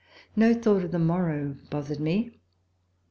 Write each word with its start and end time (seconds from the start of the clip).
No 0.35 0.55
thought 0.55 0.81
of 0.83 0.91
the 0.91 0.97
morrow 0.97 1.57
bothered 1.69 1.99
me. 1.99 2.41